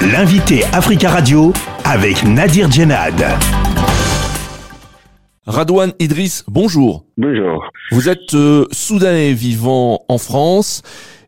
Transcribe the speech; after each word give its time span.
L'invité 0.00 0.62
Africa 0.72 1.10
Radio 1.10 1.52
avec 1.84 2.22
Nadir 2.22 2.70
Djenad. 2.70 3.20
Radouane 5.44 5.92
Idriss, 5.98 6.44
bonjour. 6.46 7.04
Bonjour. 7.16 7.64
Vous 7.90 8.08
êtes 8.08 8.34
euh, 8.34 8.66
soudanais 8.70 9.32
vivant 9.32 10.04
en 10.08 10.18
France 10.18 10.82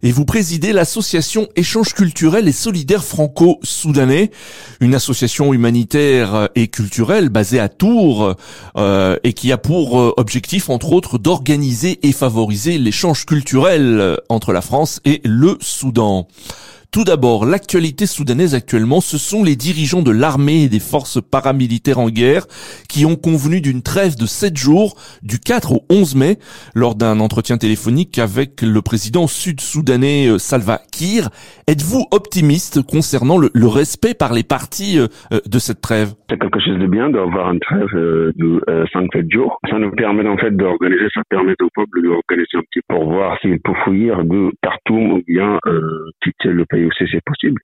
et 0.04 0.12
vous 0.12 0.24
présidez 0.24 0.72
l'association 0.72 1.48
Échange 1.56 1.94
culturel 1.94 2.46
et 2.46 2.52
solidaire 2.52 3.02
franco-soudanais, 3.02 4.30
une 4.80 4.94
association 4.94 5.52
humanitaire 5.52 6.48
et 6.54 6.68
culturelle 6.68 7.28
basée 7.28 7.58
à 7.58 7.68
Tours 7.68 8.36
euh, 8.76 9.16
et 9.24 9.32
qui 9.32 9.50
a 9.50 9.58
pour 9.58 9.98
euh, 9.98 10.14
objectif 10.16 10.70
entre 10.70 10.92
autres 10.92 11.18
d'organiser 11.18 11.98
et 12.06 12.12
favoriser 12.12 12.78
l'échange 12.78 13.26
culturel 13.26 14.16
entre 14.28 14.52
la 14.52 14.60
France 14.60 15.00
et 15.04 15.20
le 15.24 15.58
Soudan. 15.60 16.28
Tout 16.92 17.04
d'abord, 17.04 17.46
l'actualité 17.46 18.04
soudanaise 18.04 18.56
actuellement, 18.56 19.00
ce 19.00 19.16
sont 19.16 19.44
les 19.44 19.54
dirigeants 19.54 20.02
de 20.02 20.10
l'armée 20.10 20.64
et 20.64 20.68
des 20.68 20.80
forces 20.80 21.20
paramilitaires 21.22 22.00
en 22.00 22.10
guerre 22.10 22.48
qui 22.88 23.06
ont 23.06 23.14
convenu 23.14 23.60
d'une 23.60 23.80
trêve 23.80 24.18
de 24.18 24.26
7 24.26 24.56
jours 24.56 24.96
du 25.22 25.38
4 25.38 25.70
au 25.70 25.82
11 25.88 26.16
mai 26.16 26.38
lors 26.74 26.96
d'un 26.96 27.20
entretien 27.20 27.58
téléphonique 27.58 28.18
avec 28.18 28.62
le 28.62 28.82
président 28.82 29.28
sud-soudanais 29.28 30.26
euh, 30.26 30.38
Salva 30.38 30.80
Kiir. 30.90 31.28
Êtes-vous 31.68 32.06
optimiste 32.10 32.82
concernant 32.82 33.38
le, 33.38 33.48
respect 33.68 34.14
par 34.14 34.32
les 34.32 34.42
parties 34.42 34.98
euh, 34.98 35.06
euh, 35.32 35.38
de 35.46 35.60
cette 35.60 35.80
trêve? 35.80 36.14
C'est 36.28 36.40
quelque 36.40 36.58
chose 36.58 36.76
de 36.76 36.88
bien 36.88 37.08
d'avoir 37.08 37.52
une 37.52 37.60
trêve 37.60 37.86
de 37.94 38.60
5-7 38.92 39.30
jours. 39.32 39.60
Ça 39.70 39.78
nous 39.78 39.92
permet 39.92 40.26
en 40.28 40.36
fait 40.38 40.50
d'organiser, 40.56 41.06
ça 41.14 41.22
permet 41.28 41.54
au 41.62 41.68
peuple 41.72 42.02
d'organiser 42.02 42.56
un 42.56 42.62
petit 42.62 42.80
pour 42.88 43.04
voir 43.04 43.38
s'il 43.40 43.60
peut 43.60 43.74
fouiller 43.84 44.10
de 44.24 44.50
Khartoum 44.62 45.12
ou 45.12 45.22
bien 45.26 45.58
quitter 46.22 46.48
le 46.48 46.64
pays 46.66 46.79
aussi 46.84 47.04
c'est 47.10 47.24
possible. 47.24 47.60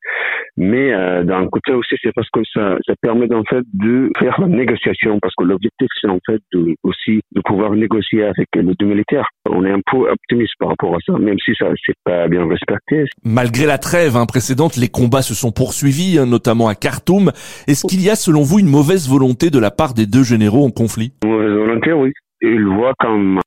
Mais 0.57 0.93
euh, 0.93 1.25
d'un 1.25 1.47
côté 1.49 1.73
aussi 1.73 1.95
c'est 2.03 2.13
parce 2.15 2.29
que 2.31 2.41
ça, 2.53 2.77
ça 2.87 2.95
permet 3.01 3.33
en 3.35 3.45
fait 3.45 3.65
de 3.75 4.11
faire 4.19 4.41
la 4.41 4.49
négociation 4.49 5.19
parce 5.21 5.35
que 5.37 5.45
l'objectif 5.45 5.89
c'est 6.01 6.09
en 6.09 6.19
fait 6.27 6.41
de, 6.53 6.75
aussi 6.83 7.21
de 7.35 7.41
pouvoir 7.45 7.73
négocier 7.73 8.25
avec 8.25 8.49
les 8.55 8.75
deux 8.79 8.87
militaires. 8.87 9.29
On 9.49 9.65
est 9.65 9.73
un 9.73 9.81
peu 9.91 10.11
optimiste 10.11 10.55
par 10.59 10.71
rapport 10.71 10.95
à 10.95 10.99
ça, 11.07 11.19
même 11.19 11.39
si 11.45 11.53
ça 11.59 11.67
c'est 11.85 11.95
pas 12.05 12.29
bien 12.29 12.49
respecté. 12.49 13.05
Malgré 13.25 13.67
la 13.67 13.79
trêve 13.79 14.17
hein, 14.17 14.27
précédente, 14.27 14.77
les 14.77 14.89
combats 14.89 15.23
se 15.23 15.35
sont 15.35 15.53
poursuivis, 15.53 16.19
hein, 16.19 16.27
notamment 16.27 16.69
à 16.69 16.75
Khartoum. 16.75 17.33
Est-ce 17.67 17.87
qu'il 17.87 18.03
y 18.03 18.11
a 18.11 18.17
selon 18.17 18.43
vous 18.43 18.59
une 18.59 18.69
mauvaise 18.69 19.09
volonté 19.09 19.51
de 19.51 19.59
la 19.59 19.71
part 19.71 19.95
des 19.95 20.07
deux 20.07 20.25
généraux 20.25 20.65
en 20.65 20.71
conflit? 20.71 21.13
Une 21.25 21.31
mauvaise 21.31 21.53
volonté, 21.53 21.93
oui. 21.93 22.13
Ils 22.43 22.67
voient 22.67 22.95
comme 22.99 23.41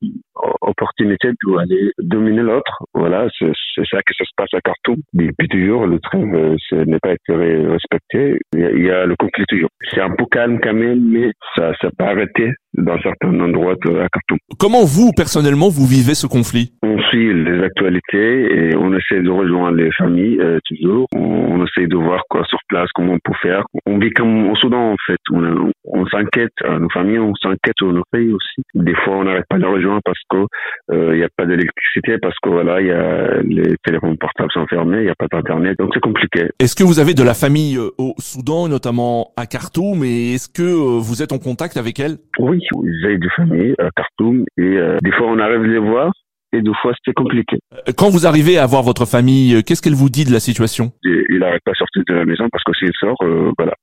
opportunité 0.60 1.30
d'aller 1.46 1.92
dominer 1.98 2.42
l'autre. 2.42 2.84
Voilà, 2.94 3.28
c'est 3.38 3.52
ça 3.90 4.02
que 4.02 4.14
ça 4.16 4.24
se 4.24 4.30
passe 4.36 4.52
à 4.54 4.60
Khartoum. 4.60 4.96
Depuis 5.12 5.48
toujours, 5.48 5.86
le 5.86 5.98
trêve 6.00 6.34
euh, 6.34 6.84
n'est 6.84 6.98
pas 6.98 7.12
été 7.12 7.32
respecté. 7.32 8.38
Il 8.54 8.84
y, 8.84 8.90
a, 8.90 9.06
le 9.06 9.14
conflit 9.16 9.44
toujours. 9.48 9.70
C'est 9.90 10.00
un 10.00 10.10
peu 10.10 10.24
calme 10.30 10.58
quand 10.62 10.74
même, 10.74 11.00
mais 11.10 11.30
ça, 11.56 11.72
ça 11.80 11.90
peut 11.96 12.04
arrêter 12.04 12.50
dans 12.74 12.98
certains 13.00 13.38
endroits 13.40 13.72
à 13.72 14.08
Khartoum. 14.08 14.38
Comment 14.58 14.84
vous, 14.84 15.12
personnellement, 15.16 15.68
vous 15.68 15.86
vivez 15.86 16.14
ce 16.14 16.26
conflit? 16.26 16.72
On 16.82 16.98
suit 17.10 17.32
les 17.32 17.62
actualités 17.62 18.68
et 18.70 18.76
on 18.76 18.92
essaie 18.94 19.22
de 19.22 19.30
rejoindre 19.30 19.76
les 19.76 19.90
familles 19.92 20.38
euh, 20.40 20.58
toujours. 20.66 21.06
On, 21.14 21.64
essaie 21.64 21.86
de 21.86 21.96
voir 21.96 22.22
quoi 22.30 22.42
sur 22.44 22.58
place, 22.68 22.88
comment 22.94 23.14
on 23.14 23.18
peut 23.22 23.36
faire. 23.42 23.64
On 23.84 23.98
vit 23.98 24.10
comme 24.10 24.48
au 24.48 24.56
Soudan 24.56 24.92
en 24.92 24.96
fait. 25.06 25.18
On, 25.30 25.70
on 25.84 26.06
s'inquiète, 26.06 26.52
nos 26.64 26.88
familles, 26.88 27.18
on 27.18 27.34
s'inquiète 27.34 27.74
sur 27.78 27.92
nos 27.92 28.04
pays 28.10 28.32
aussi. 28.32 28.62
Des 28.74 28.94
fois, 28.94 29.18
on 29.18 29.24
n'arrête 29.24 29.44
pas 29.48 29.56
de 29.56 29.62
les 29.62 29.68
rejoindre 29.68 30.00
parce 30.04 30.18
que 30.30 30.46
il 30.92 30.94
euh, 30.96 31.16
n'y 31.16 31.22
a 31.22 31.28
pas 31.36 31.46
d'électricité 31.46 32.18
parce 32.18 32.34
que 32.42 32.48
voilà, 32.48 32.80
y 32.80 32.90
a, 32.90 33.42
les 33.42 33.76
téléphones 33.84 34.16
portables 34.18 34.50
sont 34.52 34.66
fermés, 34.66 34.98
il 34.98 35.04
n'y 35.04 35.10
a 35.10 35.14
pas 35.14 35.26
d'internet, 35.30 35.76
donc 35.78 35.90
c'est 35.94 36.00
compliqué. 36.00 36.48
Est-ce 36.58 36.74
que 36.74 36.84
vous 36.84 36.98
avez 36.98 37.14
de 37.14 37.22
la 37.22 37.34
famille 37.34 37.76
euh, 37.76 37.90
au 37.98 38.14
Soudan, 38.18 38.68
notamment 38.68 39.32
à 39.36 39.46
Khartoum, 39.46 40.04
et 40.04 40.34
est-ce 40.34 40.48
que 40.48 40.62
euh, 40.62 40.98
vous 41.00 41.22
êtes 41.22 41.32
en 41.32 41.38
contact 41.38 41.76
avec 41.76 42.00
elle? 42.00 42.16
Oui, 42.38 42.59
j'ai 43.02 43.18
des 43.18 43.28
familles 43.36 43.74
à 43.78 43.88
Khartoum 43.96 44.44
et 44.56 44.78
des 45.02 45.12
fois 45.12 45.28
on 45.28 45.38
arrive 45.38 45.64
les 45.64 45.78
voir. 45.78 46.12
Et 46.52 46.62
deux 46.62 46.74
fois, 46.82 46.92
c'était 46.98 47.14
compliqué. 47.14 47.58
Quand 47.96 48.10
vous 48.10 48.26
arrivez 48.26 48.58
à 48.58 48.66
voir 48.66 48.82
votre 48.82 49.06
famille, 49.06 49.62
qu'est-ce 49.62 49.80
qu'elle 49.80 49.94
vous 49.94 50.08
dit 50.08 50.24
de 50.24 50.32
la 50.32 50.40
situation? 50.40 50.90
Il 51.04 51.38
n'arrête 51.38 51.62
pas 51.64 51.70
de 51.70 51.76
sortir 51.76 52.02
de 52.08 52.14
la 52.14 52.24
maison 52.24 52.48
parce 52.50 52.64
que 52.64 52.72
s'il 52.74 52.90
sort, 52.98 53.14
voilà, 53.56 53.74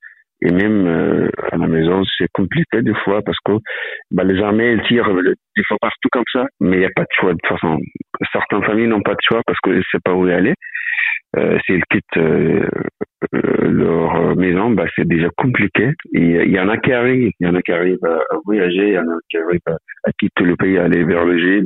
et 0.41 0.51
même 0.51 0.85
euh, 0.85 1.29
à 1.51 1.57
la 1.57 1.67
maison, 1.67 2.03
c'est 2.17 2.27
compliqué 2.31 2.81
des 2.83 2.93
fois 3.03 3.21
parce 3.23 3.37
que 3.43 3.53
bah, 4.11 4.23
les 4.23 4.39
armées 4.41 4.65
elles 4.65 4.83
tirent 4.87 5.09
des 5.09 5.63
fois 5.67 5.77
partout 5.81 6.09
comme 6.11 6.23
ça, 6.31 6.45
mais 6.59 6.77
il 6.77 6.79
n'y 6.79 6.85
a 6.85 6.91
pas 6.95 7.03
de 7.03 7.07
choix 7.19 7.33
de 7.33 7.39
toute 7.43 7.59
façon. 7.59 7.79
Certaines 8.31 8.63
familles 8.63 8.87
n'ont 8.87 9.01
pas 9.01 9.15
de 9.15 9.21
choix 9.27 9.41
parce 9.47 9.57
qu'elles 9.59 9.77
ne 9.77 9.83
savent 9.91 10.01
pas 10.03 10.13
où 10.13 10.25
aller. 10.25 10.53
Euh, 11.37 11.57
S'ils 11.65 11.83
quittent 11.91 12.17
euh, 12.17 12.67
euh, 13.35 13.69
leur 13.69 14.35
maison, 14.35 14.71
bah, 14.71 14.85
c'est 14.95 15.07
déjà 15.07 15.29
compliqué. 15.37 15.91
Il 16.13 16.51
y 16.51 16.59
en 16.59 16.69
a 16.69 16.77
qui 16.77 16.91
arrivent, 16.91 17.31
il 17.39 17.47
y 17.47 17.49
en 17.49 17.55
a 17.55 17.61
qui 17.61 17.71
arrivent 17.71 18.03
à, 18.03 18.19
voyager, 18.45 18.89
il 18.89 18.93
y 18.93 18.99
en 18.99 19.07
a 19.07 19.17
qui 19.29 19.37
arrivent 19.37 19.59
à, 19.67 20.11
quitter 20.19 20.43
le 20.43 20.55
pays, 20.55 20.77
à 20.77 20.85
aller 20.85 21.03
vers 21.03 21.25
le 21.25 21.37
G, 21.37 21.63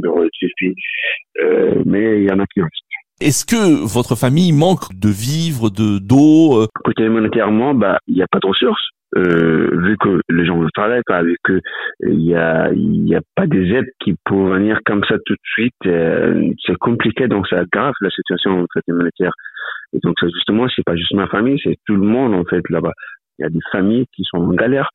euh, 1.41 1.83
mais 1.85 2.21
il 2.21 2.29
y 2.29 2.31
en 2.31 2.39
a 2.39 2.45
qui 2.47 2.61
restent. 2.61 2.91
Est-ce 3.21 3.45
que 3.45 3.85
votre 3.85 4.15
famille 4.15 4.51
manque 4.51 4.93
de 4.95 5.09
vivres, 5.09 5.69
de 5.69 5.99
d'eau 5.99 6.59
euh? 6.59 6.67
Côté 6.83 7.07
monétairement, 7.07 7.75
bah 7.75 7.99
il 8.07 8.15
n'y 8.15 8.23
a 8.23 8.27
pas 8.27 8.39
de 8.39 8.47
ressources. 8.47 8.89
Euh, 9.17 9.69
vu 9.73 9.97
que 9.97 10.21
les 10.29 10.45
gens 10.45 10.57
ne 10.57 10.69
travaillent 10.73 11.03
pas, 11.05 11.21
vu 11.21 11.35
que 11.43 11.59
il 12.01 12.21
y 12.21 12.35
a 12.35 12.71
il 12.73 13.07
y 13.09 13.15
a 13.15 13.21
pas 13.35 13.45
des 13.45 13.71
aides 13.73 13.91
qui 13.99 14.15
peuvent 14.25 14.53
venir 14.53 14.79
comme 14.85 15.03
ça 15.03 15.15
tout 15.25 15.33
de 15.33 15.39
suite, 15.43 15.73
euh, 15.85 16.49
c'est 16.65 16.77
compliqué 16.77 17.27
donc 17.27 17.47
ça 17.47 17.59
aggrave 17.59 17.93
la 18.01 18.09
situation 18.09 18.61
en 18.61 18.65
fait 18.73 18.83
monétaire. 18.87 19.33
Et 19.93 19.99
donc 20.01 20.15
justement 20.21 20.67
c'est 20.75 20.85
pas 20.85 20.95
juste 20.95 21.13
ma 21.13 21.27
famille, 21.27 21.59
c'est 21.63 21.77
tout 21.85 21.95
le 21.95 22.07
monde 22.07 22.33
en 22.33 22.45
fait 22.45 22.63
là-bas. 22.69 22.93
Il 23.39 23.43
y 23.43 23.45
a 23.45 23.49
des 23.49 23.59
familles 23.71 24.05
qui 24.15 24.23
sont 24.23 24.37
en 24.37 24.53
galère, 24.53 24.89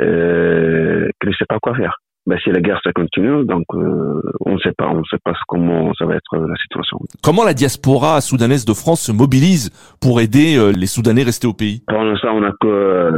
euh, 0.00 1.08
qui 1.20 1.28
ne 1.28 1.32
savent 1.32 1.46
pas 1.48 1.58
quoi 1.58 1.74
faire 1.74 1.98
ben, 2.26 2.38
si 2.44 2.50
la 2.50 2.60
guerre 2.60 2.80
ça 2.84 2.92
continue, 2.92 3.44
donc 3.44 3.64
euh, 3.74 4.22
on 4.46 4.54
ne 4.54 4.58
sait 4.58 4.72
pas, 4.76 4.88
on 4.88 4.98
ne 4.98 5.04
sait 5.10 5.18
pas 5.24 5.32
comment 5.48 5.92
ça 5.94 6.04
va 6.04 6.14
être 6.14 6.34
euh, 6.34 6.46
la 6.46 6.56
situation. 6.56 6.98
Comment 7.22 7.44
la 7.44 7.54
diaspora 7.54 8.20
soudanaise 8.20 8.64
de 8.64 8.74
France 8.74 9.00
se 9.00 9.12
mobilise 9.12 9.70
pour 10.00 10.20
aider 10.20 10.56
euh, 10.56 10.70
les 10.70 10.86
Soudanais 10.86 11.22
restés 11.22 11.46
au 11.46 11.54
pays? 11.54 11.82
Pour 11.88 12.02
l'instant, 12.02 12.34
on 12.34 12.42
a 12.42 12.52
que 12.60 13.12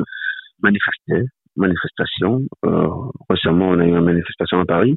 manifestaient, 0.63 1.27
manifestations. 1.57 2.43
Euh, 2.65 2.89
récemment, 3.29 3.69
on 3.69 3.79
a 3.79 3.85
eu 3.85 3.89
une 3.89 4.01
manifestation 4.01 4.61
à 4.61 4.65
Paris. 4.65 4.97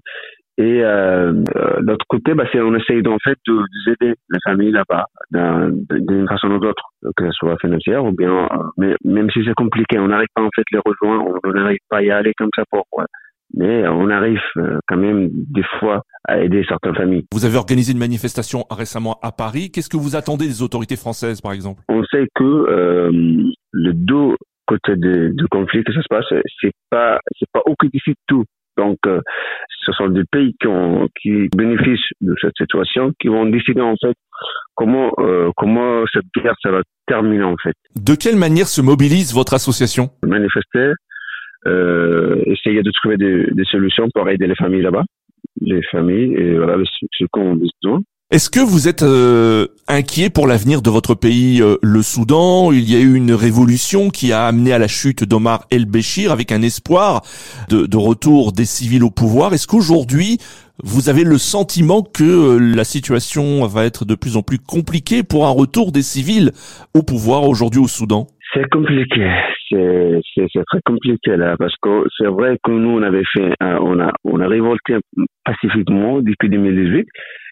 Et 0.58 0.84
euh, 0.84 1.34
euh 1.58 1.76
l'autre 1.80 2.06
côté, 2.08 2.34
bah, 2.34 2.46
c'est 2.52 2.62
on 2.62 2.74
essaye 2.76 3.06
en 3.06 3.18
fait 3.22 3.38
d'aider 3.86 4.16
les 4.30 4.40
familles 4.46 4.72
là-bas 4.72 5.06
d'une 5.31 6.28
façon 6.30 6.48
ou 6.48 6.59
d'autre, 6.59 6.84
que 7.18 7.26
ce 7.26 7.31
soit 7.31 7.58
financière 7.59 8.06
ou 8.06 8.14
bien, 8.14 8.46
euh, 8.46 8.64
mais, 8.78 8.96
même 9.03 9.30
si 9.31 9.44
c'est 9.44 9.53
compliqué, 9.53 10.00
on 10.00 10.08
n'arrive 10.08 10.30
pas 10.34 10.44
en 10.44 10.50
fait 10.56 10.64
les 10.72 10.80
rejoindre, 10.86 11.38
on 11.44 11.52
n'arrive 11.52 11.80
pas 11.90 11.97
à 11.97 12.03
y 12.03 12.09
aller 12.09 12.34
comme 12.38 12.52
ça 12.56 12.64
pour. 12.72 12.86
Mais 13.53 13.88
on 13.88 14.09
arrive 14.09 14.42
quand 14.88 14.97
même 14.97 15.30
des 15.32 15.64
fois 15.80 16.02
à 16.28 16.40
aider 16.40 16.66
certaines 16.68 16.96
familles. 16.96 17.26
Vous 17.32 17.46
avez 17.46 17.58
organisé 17.58 17.94
une 17.94 18.00
manifestation 18.00 18.64
récemment 18.72 19.18
à 19.22 19.32
Paris. 19.32 19.72
Qu'est-ce 19.72 19.88
que 19.90 19.97
vous 19.97 20.16
attendez 20.16 20.47
des 20.47 20.62
autorités 20.62 20.96
françaises, 20.96 21.42
par 21.42 21.53
exemple? 21.53 21.84
On 21.88 22.03
sait 22.06 22.28
que 22.34 23.53
le 23.78 23.94
2 23.94 24.16
sorte 24.85 25.00
de, 25.00 25.31
de 25.34 25.46
conflit 25.47 25.84
que 25.84 25.94
ça 25.94 26.01
se 26.01 26.07
passe, 26.09 26.25
c'est 26.62 26.72
pas 26.90 27.19
c'est 27.40 27.50
pas 27.51 27.62
eux 27.68 27.75
qui 27.91 28.00
tout. 28.28 28.44
Donc, 28.78 28.97
euh, 29.06 29.22
ce 29.85 29.91
sont 29.94 30.09
des 30.09 30.23
pays 30.29 30.53
qui, 30.59 30.68
ont, 30.68 31.07
qui 31.22 31.47
bénéficient 31.56 32.13
de 32.22 32.35
cette 32.41 32.57
situation, 32.57 33.12
qui 33.19 33.29
vont 33.29 33.46
décider 33.46 33.81
en 33.81 33.96
fait 34.01 34.16
comment 34.75 35.12
euh, 35.19 35.50
comment 35.56 36.03
cette 36.13 36.25
guerre 36.35 36.56
va 36.66 36.81
terminer 37.07 37.44
en 37.44 37.56
fait. 37.62 37.75
De 37.96 38.16
quelle 38.16 38.35
manière 38.35 38.68
se 38.68 38.81
mobilise 38.81 39.34
votre 39.34 39.53
association? 39.53 40.09
Manifester, 40.23 40.91
euh, 41.67 42.41
essayer 42.46 42.81
de 42.84 42.91
trouver 42.91 43.17
des, 43.17 43.47
des, 43.52 43.63
solutions 43.66 44.09
pour 44.13 44.29
aider 44.29 44.47
les 44.47 44.56
familles 44.56 44.81
là-bas, 44.81 45.03
les 45.62 45.81
familles 45.84 46.35
et 46.35 46.56
voilà 46.57 46.75
ce, 46.84 47.06
ce 47.12 47.25
qu'on 47.31 47.53
a 47.53 47.56
besoin. 47.56 48.02
Est-ce 48.31 48.50
que 48.50 48.59
vous 48.59 48.88
êtes 48.88 49.03
euh, 49.03 49.68
inquiet 49.88 50.31
pour 50.31 50.47
l'avenir 50.47 50.81
de 50.81 50.90
votre 50.90 51.13
pays, 51.13 51.62
euh, 51.62 51.75
le 51.84 52.02
Soudan? 52.02 52.72
Il 52.72 52.91
y 52.91 52.96
a 52.96 52.99
eu 52.99 53.14
une 53.14 53.34
révolution 53.34 54.09
qui 54.09 54.34
a 54.34 54.47
amené 54.47 54.73
à 54.73 54.79
la 54.79 54.88
chute 54.88 55.23
d'Omar 55.23 55.66
el-Béchir 55.70 56.32
avec 56.32 56.52
un 56.52 56.64
espoir 56.64 57.22
de, 57.70 57.85
de, 57.85 57.97
retour 57.97 58.52
des 58.52 58.66
civils 58.66 59.03
au 59.03 59.11
pouvoir. 59.11 59.53
Est-ce 59.53 59.67
qu'aujourd'hui, 59.67 60.40
vous 60.84 61.08
avez 61.08 61.23
le 61.23 61.38
sentiment 61.38 62.02
que 62.02 62.23
euh, 62.23 62.76
la 62.76 62.84
situation 62.84 63.64
va 63.67 63.85
être 63.85 64.05
de 64.05 64.16
plus 64.16 64.38
en 64.38 64.41
plus 64.41 64.58
compliquée 64.58 65.22
pour 65.22 65.46
un 65.46 65.52
retour 65.52 65.91
des 65.91 66.02
civils 66.02 66.49
au 66.96 67.03
pouvoir 67.03 67.44
aujourd'hui 67.44 67.79
au 67.79 67.88
Soudan? 67.88 68.26
C'est 68.55 68.67
compliqué. 68.72 69.29
C'est 69.70 70.66
très 70.66 70.82
compliqué 70.84 71.38
là 71.38 71.55
parce 71.59 71.76
que 71.79 72.05
c'est 72.17 72.28
vrai 72.28 72.58
que 72.64 72.72
nous 72.72 72.90
on 72.90 73.03
avait 73.03 73.23
fait 73.34 73.52
on 73.61 73.99
a 73.99 74.14
on 74.23 74.40
a 74.40 74.47
révolté 74.47 74.96
pacifiquement 75.44 76.22
depuis 76.22 76.49
2018 76.49 77.05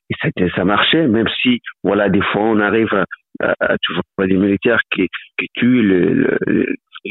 et 0.09 0.15
ça 0.21 0.29
ça 0.55 0.65
marchait 0.65 1.07
même 1.07 1.27
si 1.41 1.59
voilà 1.83 2.09
des 2.09 2.21
fois 2.21 2.41
on 2.41 2.59
arrive 2.59 2.93
à, 2.93 3.53
à, 3.59 3.77
toujours 3.81 4.03
pas 4.15 4.27
des 4.27 4.37
militaires 4.37 4.79
qui 4.91 5.07
qui 5.37 5.47
tuent 5.55 5.81
le, 5.81 6.37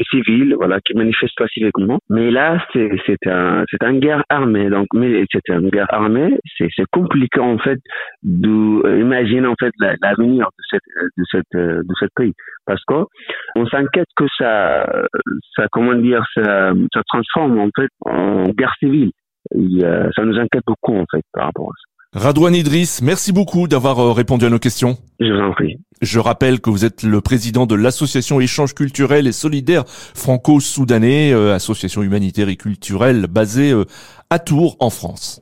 civils, 0.09 0.55
voilà, 0.55 0.79
qui 0.81 0.93
manifestent 0.95 1.37
pacifiquement. 1.37 1.99
Mais 2.09 2.31
là, 2.31 2.65
c'est 2.73 2.89
c'est 3.05 3.27
un 3.27 3.63
c'est 3.69 3.83
une 3.83 3.99
guerre 3.99 4.23
armée. 4.29 4.69
Donc, 4.69 4.87
mais 4.93 5.25
c'est 5.31 5.47
une 5.49 5.69
guerre 5.69 5.93
armée. 5.93 6.37
C'est 6.57 6.67
c'est 6.75 6.85
compliqué 6.91 7.39
en 7.39 7.57
fait 7.57 7.79
d'imaginer 8.23 9.47
en 9.47 9.55
fait 9.59 9.71
l'avenir 10.01 10.47
de 10.57 10.63
cette 10.69 10.81
de 11.17 11.23
cette 11.31 11.53
de 11.53 11.93
cette 11.99 12.11
pays 12.15 12.33
parce 12.65 12.83
que 12.85 13.03
on 13.55 13.65
s'inquiète 13.67 14.07
que 14.15 14.25
ça 14.37 14.85
ça 15.55 15.67
comment 15.71 15.95
dire 15.95 16.23
ça 16.35 16.73
ça 16.93 17.01
transforme 17.07 17.59
en 17.59 17.69
fait 17.75 17.89
en 18.01 18.45
guerre 18.49 18.73
civile. 18.79 19.11
ça 19.51 20.25
nous 20.25 20.39
inquiète 20.39 20.63
beaucoup 20.65 20.95
en 20.95 21.05
fait 21.11 21.23
par 21.33 21.45
rapport 21.45 21.69
à 21.69 21.75
ça. 21.77 21.92
Radouane 22.15 22.53
Idriss, 22.53 23.01
merci 23.01 23.31
beaucoup 23.31 23.67
d'avoir 23.67 23.97
euh, 23.99 24.11
répondu 24.11 24.45
à 24.45 24.49
nos 24.51 24.59
questions. 24.59 24.97
Je 25.19 25.33
vous 25.33 25.39
en 25.39 25.51
prie. 25.51 25.79
Je 26.03 26.19
rappelle 26.19 26.61
que 26.61 26.69
vous 26.69 26.85
êtes 26.85 27.01
le 27.01 27.21
président 27.21 27.65
de 27.65 27.73
l'association 27.73 28.39
Échange 28.39 28.75
culturel 28.75 29.25
et 29.25 29.31
solidaire 29.31 29.83
franco-soudanais, 29.87 31.33
euh, 31.33 31.55
association 31.55 32.03
humanitaire 32.03 32.49
et 32.49 32.55
culturelle 32.55 33.25
basée 33.25 33.71
euh, 33.71 33.85
à 34.29 34.37
Tours 34.37 34.77
en 34.79 34.91
France. 34.91 35.41